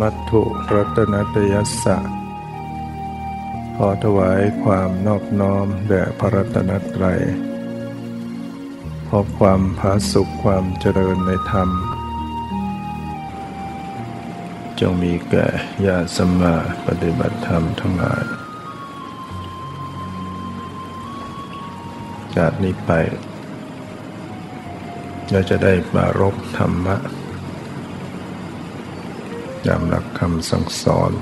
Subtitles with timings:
[0.00, 0.42] มัตถุ
[0.74, 1.98] รัตนตยัสสะ
[3.76, 7.20] ขอถวายความนอบน้อมแด่พระรัตนตรัย
[9.08, 11.68] ขอความผาสุขความเจริญในธรรม
[14.80, 15.46] จงมีแก่
[15.86, 16.54] ญาติสมมา
[16.86, 18.24] ปฏิบัติธรรมทั้งหลาย
[22.36, 22.90] จากนี้ไป
[25.30, 26.96] เราจะได้มารบธรรมะ
[29.68, 31.12] จำหลักคำสั่งสอน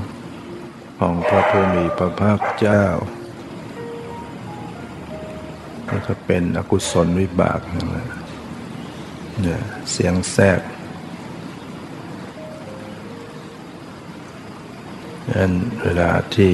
[0.99, 2.85] ของพระผู้มีพระภาคเจ้า
[5.89, 7.61] ก็จะเป็นอกุศลวิบาก
[9.41, 10.61] เนี่ยเสียงแทรก
[15.33, 15.53] นั้น
[15.83, 16.53] เวลาที่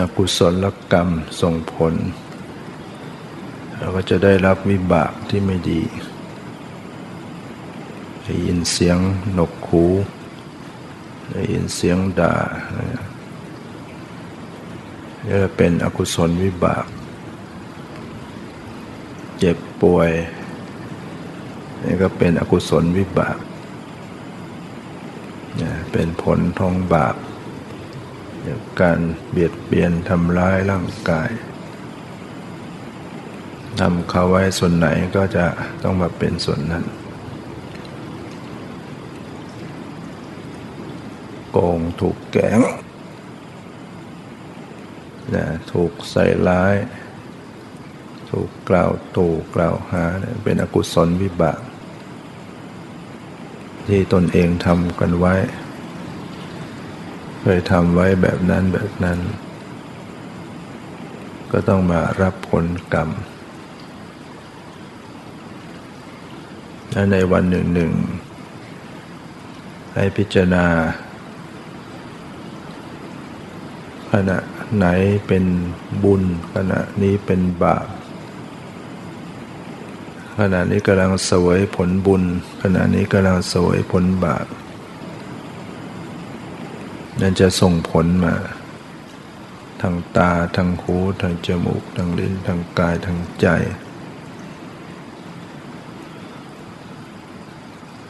[0.00, 1.08] อกุศลกรรม
[1.40, 1.94] ส่งผล
[3.76, 5.82] เราก็จะได้รับวิบากที่ไม่ดี
[8.28, 8.98] ได้ยินเสียง
[9.38, 9.84] นกขู
[11.30, 12.34] ได้ยินเสียงด่า
[15.26, 16.86] นี่เป็นอกุศลวิบาก
[19.38, 20.10] เจ็บป่วย
[21.84, 23.38] นี่ก็เป็นอกุศลวิบาก
[25.92, 27.16] เป็นผลทองบาป
[28.80, 28.98] การ
[29.30, 31.30] เบียดเบียนทำร้ายร่างกาย
[33.80, 35.44] ทำเขาไว้ส่วนไหนก็จะ
[35.82, 36.84] ต้องมาเป็นส่วนนั้น
[41.58, 42.60] โกงถูกแกง
[45.34, 46.74] นะถูกใส่ร้าย
[48.30, 50.04] ถูกกล่าวตู่กล่าวหา
[50.44, 51.60] เป็นอกุศลวิบาก
[53.86, 55.34] ที่ตนเองทำกันไว้
[57.40, 59.18] เคยทำไว้แบบนั้นแบบนั้น
[61.52, 63.08] ก็ต้องมารับผลกรรม
[66.92, 67.92] และในวันหนึ่งหนึ่ง
[69.94, 70.66] ให้พิจารณา
[74.18, 74.38] ขณะ
[74.76, 74.86] ไหน
[75.26, 75.44] เป็น
[76.04, 76.22] บุญ
[76.54, 77.88] ขณะนี้เป็นบาป
[80.40, 82.22] ขณะนี้กำลังสวยผลบุญ
[82.62, 84.46] ขณะนี้กำลังสวยผลบาป
[87.20, 88.34] นั่นจะส่งผลมา
[89.80, 93.46] ทางตาทางหูทางจมูกทางลิ้นทางกายทางใจ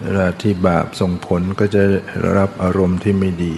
[0.00, 1.83] เวลาที่บาปส่งผลก็จะ
[2.37, 3.55] รับอารมณ์ที่ไม่ดี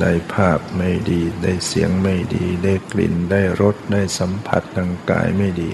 [0.00, 5.72] ได้ภาพไม่ดี ได้เสียงไม่ดี ได้กลิ่น ได้รส ได้สัมผัสทางกายไม่ดี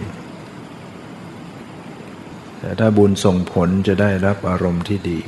[2.58, 5.20] แต่ถ้าบุญส่งผลจะได้รับอารมณ์ที่ดี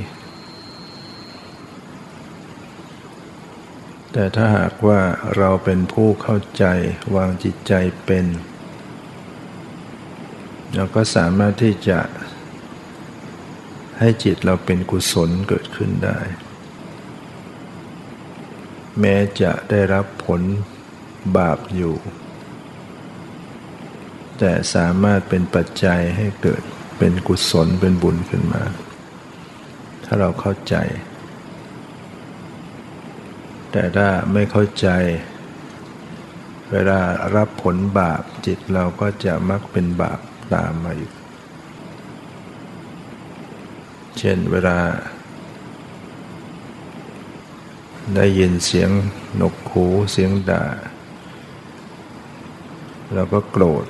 [4.13, 5.01] แต่ถ้าหากว่า
[5.37, 6.65] เราเป็นผู้เข้าใจ
[7.17, 7.73] วางจิตใจ
[8.05, 8.27] เป็น
[10.75, 12.01] เราก็สามารถที่จะ
[13.99, 16.19] ให้จิตเราเป็นกุศลเกิดขึ้นได้
[19.01, 20.41] แม้จะได้รับผล
[21.37, 21.95] บาปอยู่
[24.39, 26.63] แต่สามารถเป็นปัจจัยให้เกิด
[26.99, 28.63] เป็นกุศลเป็นบุญขึ้นมา
[30.05, 30.77] ถ้าเราเข้าใจ
[33.73, 34.89] แต่ถ้าไม่เข้าใจ
[36.71, 37.01] เวลา
[37.37, 40.19] รับผลบาปจิตเราก็จะมักเป็นบาป
[40.55, 41.13] ตามมาอีก
[44.19, 44.79] เช่นเวลา
[48.17, 48.91] ได้ยินเสียง
[49.37, 50.65] หนกหูเสียงด่า
[53.15, 53.87] เราก็โกรธ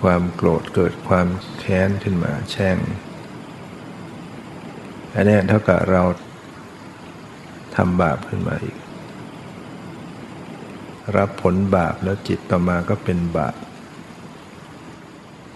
[0.00, 1.26] ความโกรธเกิดความ
[1.58, 2.78] แค้นขึ้นมาแช่ง
[5.14, 6.02] อันนี้เท่ากับเรา
[7.76, 8.76] ทำบาปขึ้นมาอีก
[11.16, 13.54] รับผลบาปแล้วจิตต่อมาก็เป็นบาป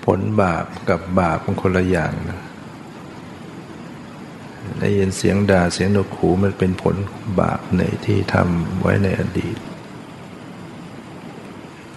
[0.05, 2.41] ผลบาปกับบาปเป็นคนละอย่างนะ
[4.81, 6.97] ได้ยินเสียงด่าเสียงนกหูมันเป็นผล
[7.41, 9.57] บาปในที่ทำไว้ในอดีต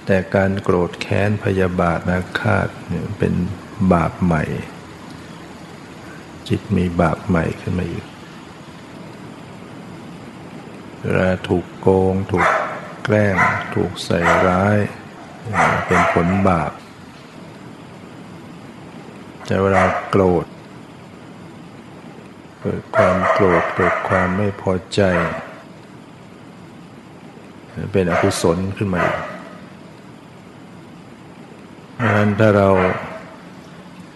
[0.05, 2.67] แต่การโกรธแค้นพยาบาทนาคาต
[3.19, 3.33] เป็น
[3.93, 4.43] บาปใหม่
[6.47, 8.05] จิตมีบาปใหม่ขึ้นมาอีก
[11.01, 12.47] เวลาถูกโกง ถูก
[13.03, 13.35] แกล้ง
[13.75, 14.77] ถูกใส่ร้าย
[15.87, 16.71] เป็นผลบาป
[19.45, 20.45] แต่เวลาโกรธ
[22.65, 25.01] เกิดความโกรธเกิดความไม่พอใจ
[27.91, 29.19] เป็นอกุศลขึ้นมาอีก
[31.99, 32.69] ดังนั้นถ้าเรา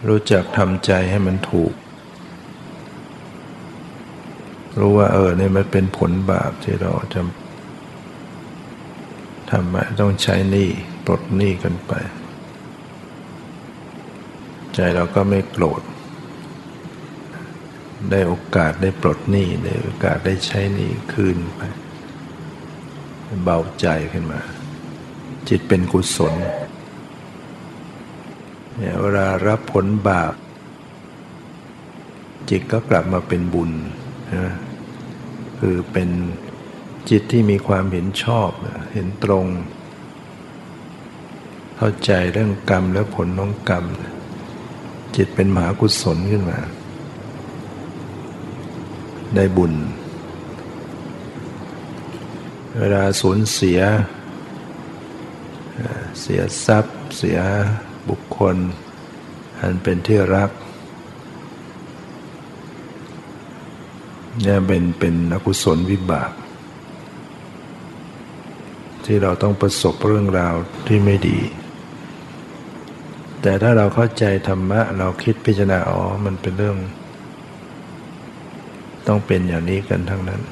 [0.08, 1.72] รู้จักทำใจให้มันถูก
[4.78, 7.20] รู้ว่าเออเนี่ยมันเป็นผลบาปที่เราจะ
[9.50, 10.68] ทำมาต้องใช้หนี้
[11.04, 11.92] ปลดหนี้กันไป
[14.74, 15.82] ใจเราก็ไม่โกรธ
[18.10, 21.60] ได้โอกาสได้ปลดหนี้ได้โอกาสได้ใช้หนี้คืนไป
[23.42, 24.40] เบาใจขึ้นมา
[25.48, 26.34] จิตเป็นกุศล
[28.76, 30.34] เนี่ยเวลารับผลบาป
[32.50, 33.70] จิตก็กลับมาเป็นบุญ
[34.34, 34.54] นะ
[35.58, 36.08] คือเป็น
[37.10, 38.50] จิตที่มีความเห็นชอบ
[38.92, 39.46] เห็นตรง
[41.76, 43.84] เข้าใจเรื่องกรรมและผลของกรรม
[45.16, 46.58] จิตเป็นมหากุศลขึ้นมา
[49.34, 49.74] ได้บุญ
[52.78, 53.80] เวลาสูญเสีย
[56.20, 57.38] เสียทรัพย์ เสีย
[58.08, 58.56] บุคคล
[59.60, 60.50] อันเป็นที่รัก
[64.42, 66.32] เนี่ยเป็นเป็นอกุศลวิบาก
[69.04, 70.54] ที่เราต้องประสบเรื่องราว
[70.86, 71.38] ที่ไม่ดี
[73.42, 76.78] แต่ถ้าเราเข้าใจธรรมะ เราคิดพิจารณาอ๋อมันเป็นเรื่อง
[79.08, 80.42] ต้องเป็นอย่างนี้กันทั้งนั้น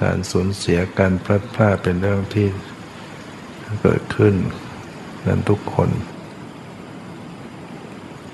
[0.00, 2.48] การสูญเสียการพลัดพรากเป็นเรื่องที่
[3.82, 4.34] เกิดขึ้น
[5.26, 5.90] นั้นทุกคน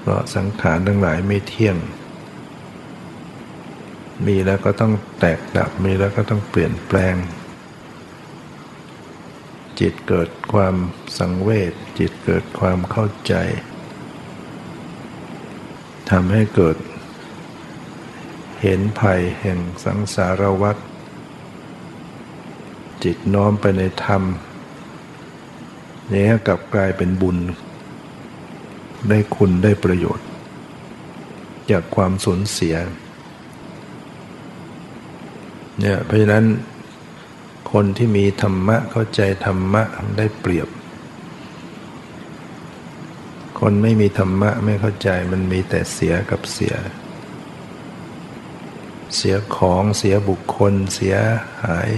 [0.00, 1.76] เพราะสังขารทั้งหลายไม่เที่ยง
[4.26, 7.14] มีแล้วก็ต้องแตกดับ มีแล้วก็ต้องเปลี่ยนแปลง
[9.80, 10.74] จิตเกิดความ
[11.18, 13.34] สังเวชจิตเกิดความเข้าใจ
[16.10, 16.76] ทำให้เกิด
[18.62, 20.76] เห็นภัยแห่งสังสารวัฏ
[23.04, 24.22] จิตน้อมไปในธรรม
[26.12, 27.36] นี้กลับกลายเป็นบุญ
[29.08, 30.26] ได้คุณได้ประโยชน์
[31.70, 32.76] จากความสูญเสีย
[35.78, 36.44] เนี่ยเพราะฉะนั้น
[37.72, 39.82] คนที่มีธรรมะเข้าใจธรรมะ
[40.18, 40.68] ได้เปรียบ
[43.60, 46.74] คนไม่มีธรรมะไม่เข้าใจมันมีแต่เสียกับเสีย
[49.16, 51.16] เสียของเสียบุคคล เสีย
[51.64, 51.90] หาย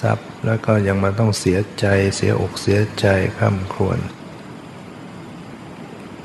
[0.00, 3.06] ทรัพย์ แล้วก็ยังมาต้องเสียใจ เสียอกเสียใจ
[3.38, 3.98] ข้ามครวน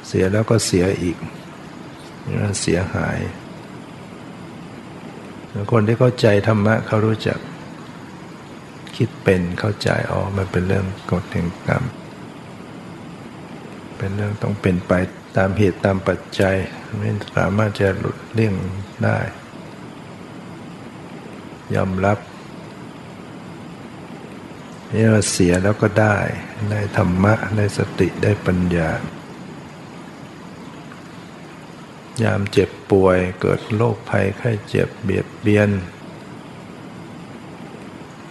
[0.07, 1.17] เสียแล้วก็เสียอีก
[2.61, 3.19] เสียหาย
[5.71, 7.39] คนที่เข้าใจธรรมะเขารู้จัก
[8.95, 11.83] คิดเป็นเข้าใจอ๋อมันเป็นเรื่องกฎแห่งกรรม
[13.97, 14.93] เป็นเรื่องต้องเป็นไป
[15.37, 16.55] ตามเหตุตามปัจจัย
[16.97, 18.55] ไม่สามารถจะหลุดเลี่ยง
[19.03, 19.17] ได้
[21.75, 22.19] ยอมรับ
[24.91, 26.17] นี่เราเสียแล้วก็ได้
[26.69, 28.89] ได้ธรรมะได้สติได้ปัญญา
[32.23, 35.69] ยามเจ็บป่วยเกิดโรคภัยไข้เจ็บเบียดเบียน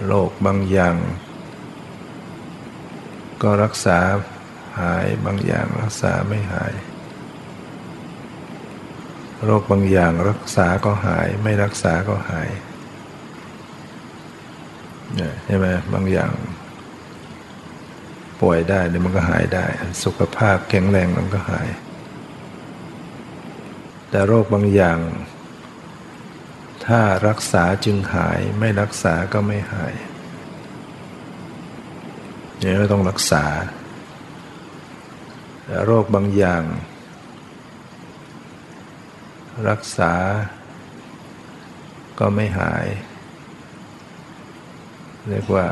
[0.06, 0.96] โรคบางอย่าง
[3.42, 3.98] ก็รักษา
[4.80, 6.74] หายบางอย่างรักษาไม่หาย
[9.44, 12.48] โรคบางอย่างรักษาก็หายไม่รักษาก็หาย
[15.46, 16.32] ใช่ไหมบางอย่าง
[18.40, 19.66] ป่วยได้เดี๋ยวมันก็หายได้
[20.04, 21.68] สุขภาพแข็งแรงมันก็หาย
[24.10, 24.98] แต่โรคบางอย่าง
[26.86, 29.94] ถ้ารักษาจึงหายไม่รักษาก็ไม่หาย
[32.58, 33.44] เนี่ยต้องรักษา
[35.64, 36.62] แต่โรคบางอย่าง
[39.68, 40.12] รักษา
[42.18, 42.86] ก็ไม่หาย
[45.28, 45.66] เรียกว่า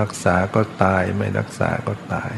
[0.00, 2.32] รักษาก็ตายไม่รักษาก็ตาย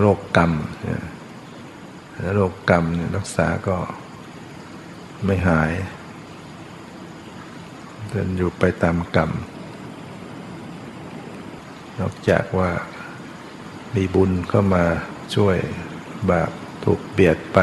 [0.00, 0.52] โรคกรรม
[2.34, 3.78] โรคกรรมเนี่ยรักษาก็
[5.24, 5.72] ไม่หาย
[8.08, 9.30] เดินอยู่ไปตามกรรม
[11.98, 12.70] นอกจากว่า
[13.94, 14.84] มีบุญเข้ามา
[15.34, 15.56] ช่วย
[16.30, 16.50] บาป
[16.84, 17.58] ถูกเบียดไป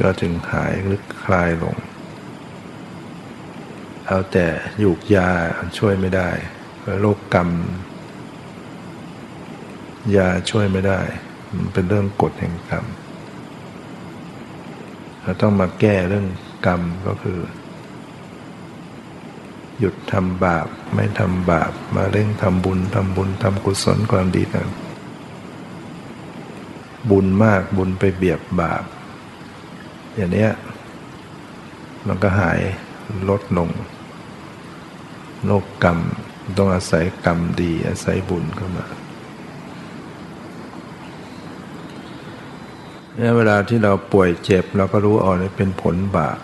[0.00, 1.76] ก็จึงหายหรือคลายลง
[4.12, 4.46] เอาแต่
[4.78, 5.28] หยูกยา
[5.78, 6.30] ช่วยไม่ได้
[7.00, 7.48] โรคกรรม
[10.16, 11.00] ยาช่วยไม่ได้
[11.56, 12.84] มันเป็นเรื่องกฎแห่งกรรม
[15.22, 16.26] เราต้องมาแก้เรื่อง
[16.66, 17.40] กรรมก็คือ
[19.78, 24.66] หยุดทำบาปไม่ทำบาป มาเร่งทำบุญทำบุญทำกุศลความดีกัน
[27.10, 28.84] บุญมากบุญไปเบียบบาป
[30.16, 30.48] อย่างนี้
[32.06, 32.60] มันก็หาย
[33.28, 33.70] ลดลง
[35.46, 35.98] โลกกรรม
[36.58, 38.86] ต้องอาศัยกรรมดี อาศัยบุญเข้ามา
[43.16, 46.38] เนี่ยเวลาที่เราป่วยเจ็บเราก็รู้อ๋อนี่เป็นผลบาป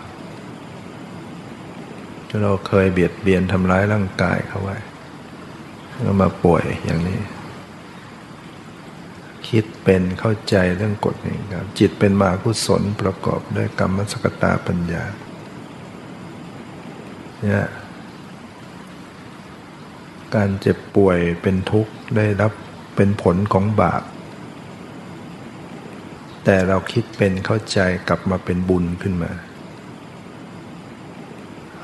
[2.27, 4.77] ที่เราเคยเบียดเบียนทำร้ายร่างกายเขาไว้
[6.01, 7.19] แล้วมาป่วยอย่างนี้
[9.47, 15.03] คิดเป็นเข้าใจเรื่องกฎนี้ครับจิตเป็นมากุศลประกอบด้วยกรรมสกตาปัญญา
[17.41, 17.65] เนี่ย
[20.35, 22.51] การเจ็บป่วยเป็นทุกข์ได้รับ
[22.95, 24.03] เป็นผลของบาป
[26.43, 29.31] แต่เราคิดเป็นเข้าใจกลับมาเป็นบุญขึ้นมา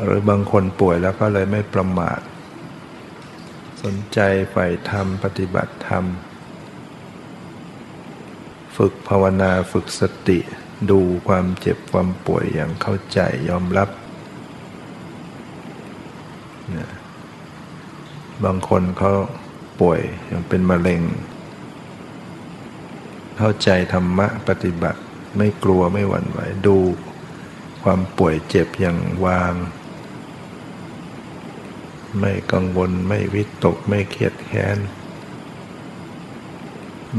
[0.03, 2.19] หรือบางคนป่วยแล้วก็เลยไม่ประมาท
[3.83, 4.19] สนใจ
[4.51, 6.05] ใฝ่ธรรมปฏิบัติธรรม
[8.77, 10.39] ฝึกภาวนาฝึกสติ
[10.91, 13.19] ดูความเจ็บความป่วยอย่างเข้าใจ
[13.49, 13.89] ยอมรับ
[18.45, 19.13] บางคนเขา
[19.81, 21.01] ป่วยยังเป็นมะเร็ง
[23.37, 25.01] เข้าใจธรรมะปฏิบัติ
[25.37, 26.77] ไม่กลัวไม่หวั่นไหวดู
[27.83, 29.53] ความป่วยเจ็บอย่างวาง
[32.19, 34.77] ไม่กังวลไม่วิตกไม่เครียดแค้น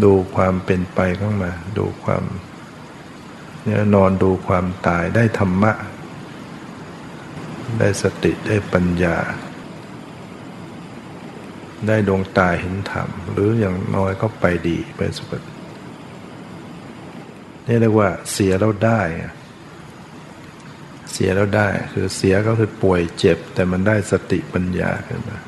[0.02, 2.24] ดูความเป็นไปข้างมา ดูความ
[3.62, 5.72] เนี่ยนอนดูความตายได้ธรรมะ
[7.78, 9.16] ได้สติได้ปัญญา
[11.88, 15.52] ได้ดวงตาเห็นธรรม หรืออย่างน้อยก็ไปดีไปสุคติ
[17.66, 19.00] นี่เรียกว่าเสียแล้วได้
[21.12, 25.38] เสียแล้วได้คือเสียก็คือป่วยเจ็บ แต่มันได้สติปัญญาขึ้นมา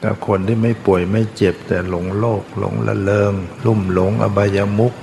[0.00, 3.34] แต่คนที่ไม่ป่วยไม่เจ็บ แต่หลงโลกหลงละเลง
[3.66, 4.94] ลุ่มหลงอบายามุก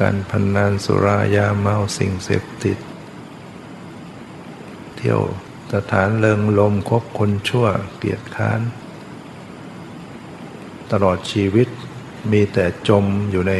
[0.00, 2.78] การพนนันสุรายาเมาสิ่งเสพติด
[5.00, 5.22] เที่ยว
[5.74, 7.66] สถานเริงลมคบคนชั่ว
[7.98, 8.60] เกียดค้าน
[10.92, 11.68] ตลอดชีวิต
[12.32, 13.54] มีแต่จมอยู่ใน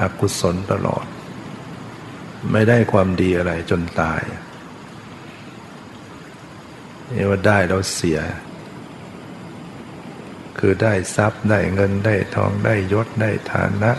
[0.00, 1.06] อกุศลตลอด
[2.52, 4.22] ไม่ได้ความดีอะไรจนตาย
[7.10, 8.20] นี่ว่าได้แล้วเสีย
[10.58, 13.92] คือได้ทรัพย์ได้เงินได้ทองได้ยศได้ฐานะ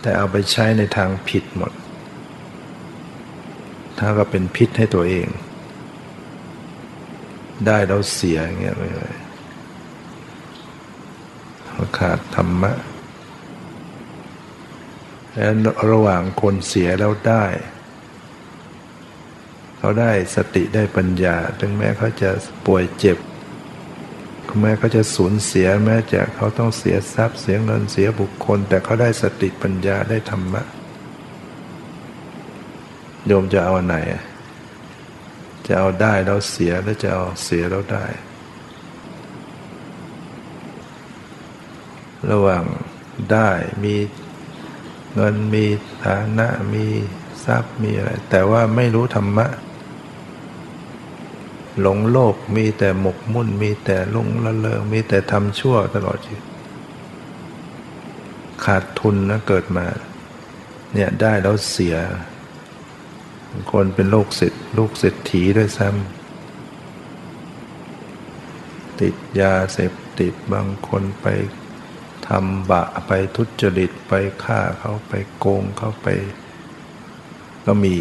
[0.00, 1.72] แต่เอาไปใช้ในทางผิดหมด
[3.98, 5.26] ถ้าก็เป็นพิษให้ตัวเอง
[7.66, 9.14] ได้แล้วเสียอย่างเงี้ยไปเลย
[11.98, 12.72] ขาดธรรมะ
[15.34, 15.52] แล้ว
[15.90, 17.44] ระหว่างคนเสียแล้วได้
[19.78, 22.30] เขาได้สติได้ปัญญา ถึงแม้เขาจะ
[22.66, 23.18] ป่วยเจ็บ
[24.60, 30.62] แม้เขาจะสูญเสียแม้จะเขาต้องเสียทรัพย์เสียเงินเสียบุคคล แต่เขาได้สติปัญญาได้ธรรมะ
[33.26, 33.96] โยมจะเอาอันไหน
[35.66, 38.04] จะเอาได้แล้วเสียแล้วจะเอาเสียแล้วได้
[42.30, 42.64] ระหว่าง
[43.32, 43.50] ได้
[43.84, 43.94] มี
[45.14, 45.64] เงินมี
[46.04, 46.84] ฐานะมี
[47.44, 49.46] ทรัพย์มีอะไร แต่ว่าไม่รู้ธรรมะ
[51.80, 56.44] หลงโลกมีแต่หมกมุ่น มีแต่ลุงละเลงมีแต่ทำชั่วตลอดชีวิต
[58.64, 59.86] ขาดทุนนะเกิดมา
[60.92, 61.96] เนี่ยได้แล้วเสีย
[63.72, 71.26] คนเป็นโรคเศรษลูกเศรษฐีด้วยซ้ำติดยาเสพติดบางคนไป
[72.28, 74.12] ทำบะไปทุจริตไป
[74.44, 76.06] ฆ่าเขาไปโกงเขาไป
[77.66, 77.96] ก็มี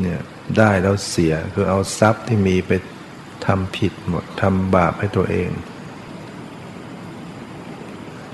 [0.00, 0.20] เนี่ย
[0.56, 2.72] ได้แล้วเสียคือเอาทรัพย์ที่มีไป
[3.46, 5.50] ทำผิดหมดทำบาปให้ตัวเอง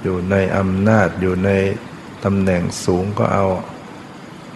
[0.02, 1.50] อยู่ในอำนาจอยู่ใน
[2.25, 3.46] ตำแหน่งสูงก็เอา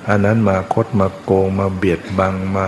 [0.09, 2.67] อันนั้นมาคดมาโกงมาเบียดบังมา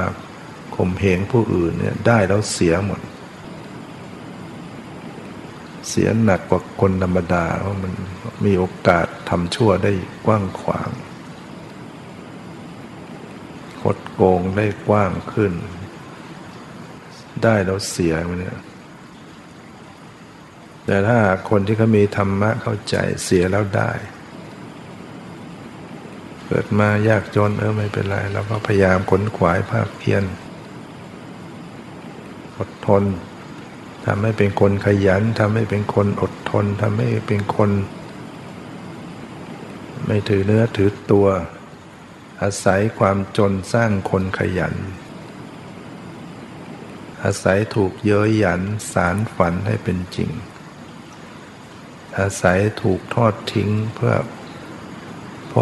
[0.74, 3.00] ข่มเหงผู้อื่นเนี่ยได้แล้วเสียหมด
[5.88, 7.92] เสียหนักกว่าคนธรรมดาเพราะมัน
[8.44, 9.92] มีโอกาสทำชั่วได้
[10.26, 10.90] กว้างขวาง
[13.82, 15.52] คดโกงได้กว้างขึ้น
[17.42, 18.58] ได้แล้วเสียมันเนี่ย
[20.86, 21.18] แต่ถ้า
[21.50, 23.90] คนที่เขามีธรรมะเข้าใจเสียแล้วได้
[26.46, 30.24] เกิดมายากจนเออไม่เป็นไรเราก็พยายามขนขวายภาคเพียร
[32.58, 33.04] อดทน
[34.06, 37.70] ทำให้เป็นคนขยันทำให้เป็นคนอดทนทำให้เป็นคน
[40.06, 41.26] ไม่ถือเนื้อถือตัว
[42.42, 44.74] อาศัยความจนสร้างคนขยัน
[47.22, 48.62] อาศัยถูกเย้ยหยัน
[48.92, 50.30] สารฝันให้เป็นจริง
[52.18, 54.14] อาศัยถูกทอดทิ้งเพื่อ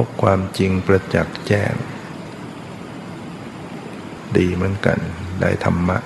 [0.05, 1.75] บความจริงประจักษ์แจ้ง
[4.37, 4.99] ดีเหมือนกัน
[5.41, 5.99] ได้ธรรมะ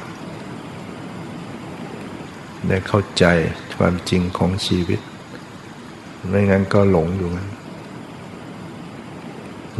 [2.69, 3.25] ได้เข้าใจ
[3.79, 5.01] ความจริงของชีวิต
[6.29, 7.49] ไม่งั้นก็หลงอยู่งั้น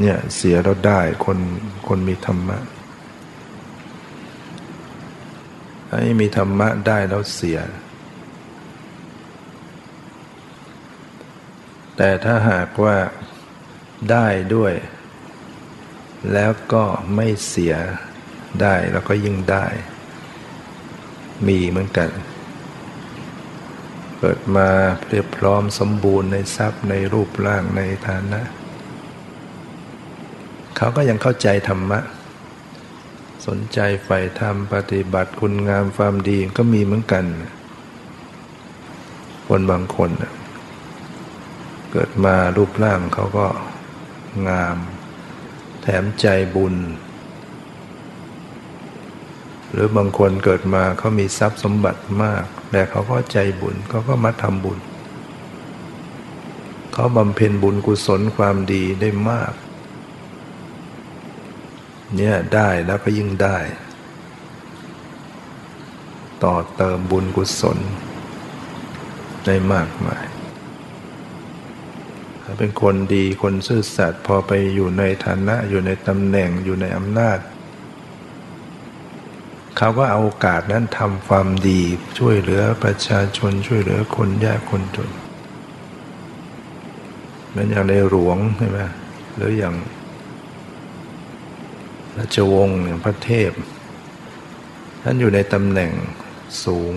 [0.01, 1.39] เนี่ยเสียแล้วได้คน
[1.89, 2.59] คนมีธรรมะ
[5.89, 7.59] ให้มีธรรมะได้แล้วเสีย
[11.97, 12.97] แต่ถ้าหากว่า
[14.11, 14.73] ได้ด้วย
[16.33, 17.75] แล้วก็ไม่เสีย
[18.63, 19.67] ได้แล้วก็ยิ่งได้
[21.47, 22.11] มีเหมือนกัน
[24.19, 24.69] เกิดมา
[25.09, 28.41] เรียบพร้อมสมบูรณ์ในทรัพย์ในรูปร่างในฐานะ
[30.77, 32.01] เขาก็ยังเข้าใจธรรมะ
[33.47, 37.25] สนใจใฝ่ธรรมปฏิบัติคุณงามความดีก็มีเหมือนกัน
[39.49, 40.11] คนบางคน
[41.93, 43.47] เกิดมารูปร่างเขาก็
[44.49, 44.77] งาม
[45.83, 46.75] แถมใจบุญ
[49.73, 54.79] หรือบางคนเกิดมาเขามีทรัพย์สมบัติมาก แต่เขาก็ใจบุญเขาก็มาทำบุญ
[56.93, 59.53] เขาบำเพ็ญบุญกุศลความดีได้มาก
[62.15, 63.59] เนี่ยได้แล้วก็ยิ่งได้
[66.45, 67.79] ต่อเติมบุญกุศล
[69.47, 70.25] ได้มากมาย
[72.59, 77.39] เป็นคนดีคนซื่อสัตย์พอไปอยู่ในฐานะอยู่ในตำแหน่งอยู่ในอำนาจ
[79.77, 81.81] เขาก็เอาโอกาสนั้นทำความดี
[82.19, 85.11] ช่วยเหลือประชาชนช่วยเหลือคนยากคนจน
[87.49, 88.81] เหมือนอย่างในหลวงใช่ไหม
[89.35, 89.75] หรืออย่าง
[92.17, 93.51] ราชวงศ์อย่างพระเทพ
[95.03, 95.93] ท่านอยู่ในตำแหน่ง
[96.65, 96.95] สูง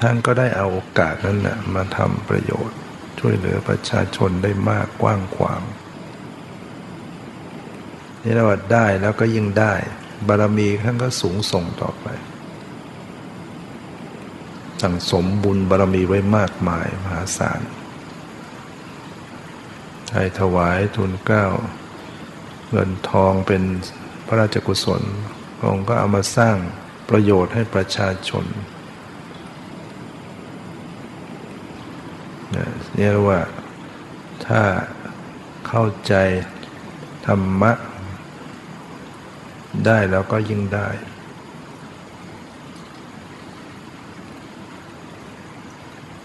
[0.00, 2.78] ท่านก็ได้เอาโอกาสนั้นนะมาทำประโยชน์
[3.18, 5.62] ช่วยเหลือประชาชนได้มากกว้างขวาง
[8.22, 9.74] นี่เราได้แล้วก็ยิ่งได้
[10.28, 12.06] บารมีท่านก็สูงส่งต่อไป
[14.82, 17.60] สั่งสมบุญบารมีไว้มากมายมหาศาล
[20.14, 21.46] ให้ถวายทุนเก้า
[22.70, 23.62] เงินทองเป็น
[24.26, 25.02] พระราชกุศล
[25.64, 26.56] องค์ก็เอามาสร้าง
[27.10, 28.44] ประโยชน์ให้ประชาชน
[32.52, 33.40] เนี่ยว่า
[34.46, 34.62] ถ้า
[35.68, 36.14] เข้าใจ
[37.26, 37.72] ธรรมะ
[39.86, 40.88] ได้แล้วก็ยิ่งได้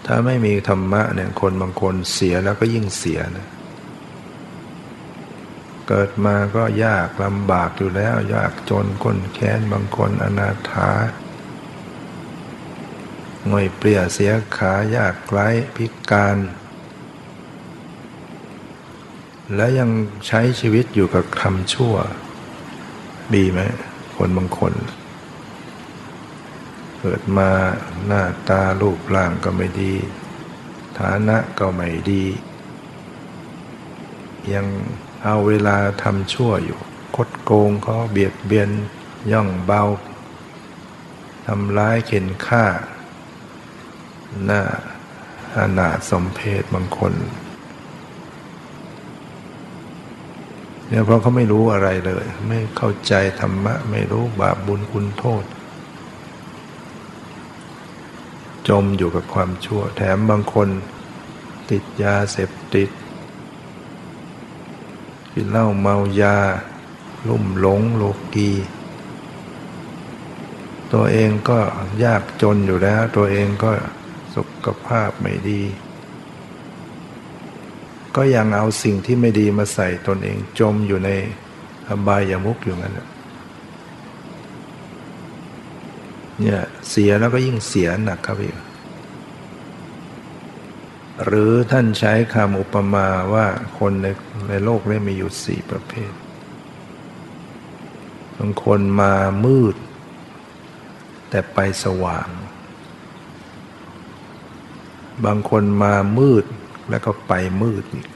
[0.06, 3.48] ถ้าไม่มีธรรมะเนี่ยคนบางคนเสียแล้วก็ยิ่งเสียนะ
[5.88, 10.90] เกิดมาก็ยากลำบากอยู่แล้ว ยากจนคนแค้นบางคนอนาถา
[13.48, 16.36] หน่อยเปลี่ยเสียขายากไร้พิการ
[19.54, 19.90] และยัง
[20.26, 21.94] ใช้ชีวิตอยู่กับคำชั่ว
[23.34, 23.60] ดีไหม
[24.16, 24.74] คนบางคน
[26.98, 27.50] เกิดมา
[28.06, 29.94] หน้าตารูปร่างก็ไม่ดี
[30.98, 32.24] ฐานะก็ไม่ดี
[34.52, 34.66] ยัง
[35.24, 36.78] เอาเวลาทำชั่วอยู่
[37.16, 38.70] คดโกงเขาเบียดเบียน
[39.32, 39.82] ย่องเบา
[41.46, 42.64] ทำร้ายเข็นฆ่า
[44.44, 44.62] หน้า
[45.56, 47.12] อานาสมเพศบางคน
[50.88, 55.44] เนี่ยเพราะเขาไม่รู้อะไรเลย ไม่เข้าใจธรรมะ ไม่รู้บาปบุญคุณโทษ
[58.68, 60.68] จมอยู่กับความชั่ว แถมบางคน
[61.70, 62.90] ติดยาเสพติด
[65.32, 66.36] กินเหล้าเมายา
[67.28, 68.02] ลุ่มหลงโล
[68.34, 68.50] กี
[70.92, 71.58] ตัวเองก็
[72.04, 73.70] ยากจนอยู่แล้ว ตัวเองก็
[74.34, 75.62] สุขภาพไม่ดี
[78.16, 81.10] ก็ยังเอาสิ่งที่ไม่ดีมาใส่ตนเองจมอยู่ใน
[81.88, 88.56] อบายามุกอยู่งั้นเนี่ยเสียแล้วก็ยิ่งเสียหนักครับอีก
[91.24, 93.46] หรือท่านใช้คำอุปมาว่า
[93.78, 94.06] คนใน
[94.48, 96.12] ในโลกนี้มีอยู่สี่ประเภท
[98.38, 99.12] บางคนมา
[99.44, 99.76] มืด
[101.30, 102.28] แต่ไปสว่าง
[105.24, 106.44] บางคนมามืด
[106.90, 108.08] แล้วก็ไปมืดอีก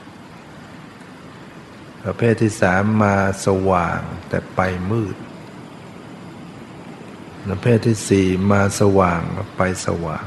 [2.04, 5.16] ประเภทที่สามมาสว่างแต่ไปมืด
[7.48, 9.22] ประเภทที่สี่มาสว่าง
[9.56, 10.26] ไปสว่าง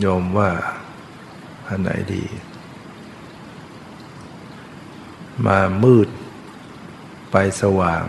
[0.00, 0.50] โยมว่า
[1.66, 2.24] อันไหนดี
[5.46, 6.08] มามืด
[7.30, 8.04] ไปสว่าง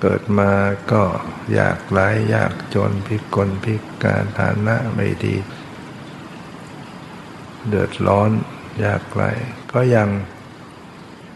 [0.00, 0.52] เกิดมา
[0.92, 1.02] ก็
[1.58, 5.36] ยากไร้ยากจนพิกลพิการฐานะไม่ดี
[7.68, 8.30] เดือดร้อน
[8.84, 9.30] ยากไร้
[9.72, 10.08] ก็ยัง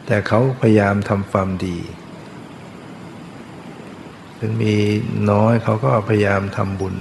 [0.06, 1.78] แต่เขาพยายามทำความดี
[4.38, 4.74] ถึงมี
[5.30, 6.94] น้อยเขาก็พยายามทำบุญ